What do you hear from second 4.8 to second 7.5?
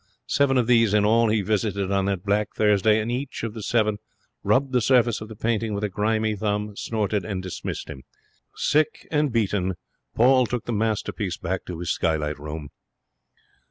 surface of the painting with a grimy thumb, snorted, and